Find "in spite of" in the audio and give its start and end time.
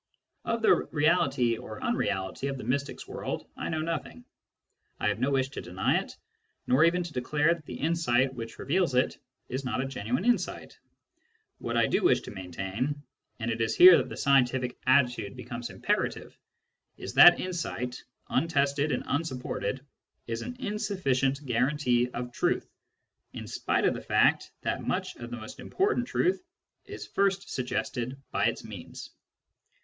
23.33-23.93